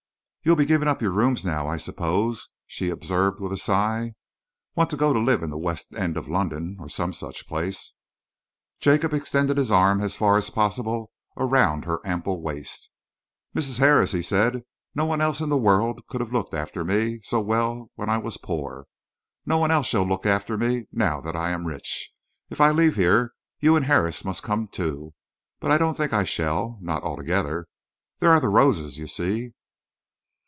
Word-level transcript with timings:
"You'll 0.43 0.55
be 0.55 0.65
giving 0.65 0.87
up 0.87 1.03
your 1.03 1.11
rooms 1.11 1.45
now, 1.45 1.67
I 1.67 1.77
suppose?" 1.77 2.49
she 2.65 2.89
observed 2.89 3.39
with 3.39 3.51
a 3.51 3.57
sigh. 3.57 4.15
"Want 4.73 4.89
to 4.89 4.97
go 4.97 5.15
and 5.15 5.23
live 5.23 5.43
in 5.43 5.51
the 5.51 5.55
West 5.57 5.93
End 5.93 6.17
of 6.17 6.27
London, 6.27 6.77
or 6.79 6.89
some 6.89 7.13
such 7.13 7.47
place." 7.47 7.93
Jacob 8.79 9.13
extended 9.13 9.57
his 9.57 9.71
arm 9.71 10.01
as 10.01 10.15
far 10.15 10.37
as 10.37 10.49
possible 10.49 11.11
around 11.37 11.85
her 11.85 11.99
ample 12.03 12.41
waist. 12.41 12.89
"Mrs. 13.55 13.77
Harris," 13.77 14.13
he 14.13 14.23
said, 14.23 14.63
"no 14.95 15.05
one 15.05 15.21
else 15.21 15.41
in 15.41 15.49
the 15.49 15.57
world 15.57 16.01
could 16.07 16.21
have 16.21 16.33
looked 16.33 16.55
after 16.55 16.83
me 16.83 17.19
so 17.21 17.39
well 17.39 17.91
when 17.93 18.09
I 18.09 18.17
was 18.17 18.37
poor. 18.37 18.87
No 19.45 19.59
one 19.59 19.69
else 19.69 19.85
shall 19.85 20.01
look 20.07 20.25
after 20.25 20.57
me 20.57 20.85
now 20.91 21.21
that 21.21 21.35
I 21.35 21.51
am 21.51 21.67
rich. 21.67 22.09
If 22.49 22.59
I 22.59 22.71
leave 22.71 22.95
here, 22.95 23.33
you 23.59 23.75
and 23.75 23.85
Harris 23.85 24.25
must 24.25 24.41
come 24.41 24.67
too, 24.67 25.13
but 25.59 25.69
I 25.69 25.77
don't 25.77 25.93
think 25.95 26.09
that 26.09 26.21
I 26.21 26.23
shall 26.23 26.79
not 26.81 27.03
altogether. 27.03 27.67
There 28.17 28.31
are 28.31 28.39
the 28.39 28.49
roses, 28.49 28.97
you 28.97 29.05
see." 29.05 29.51